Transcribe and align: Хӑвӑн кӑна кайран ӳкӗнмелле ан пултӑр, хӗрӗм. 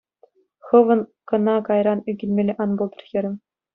Хӑвӑн 0.67 1.01
кӑна 1.29 1.55
кайран 1.67 1.99
ӳкӗнмелле 2.09 2.53
ан 2.63 2.69
пултӑр, 2.77 3.03
хӗрӗм. 3.09 3.35